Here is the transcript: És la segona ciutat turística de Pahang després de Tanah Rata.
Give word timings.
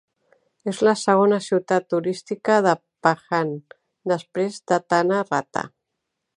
És 0.69 0.79
la 0.87 0.93
segona 1.01 1.37
ciutat 1.47 1.85
turística 1.95 2.57
de 2.69 2.73
Pahang 3.07 3.53
després 4.15 4.61
de 4.73 4.81
Tanah 4.95 5.25
Rata. 5.33 5.69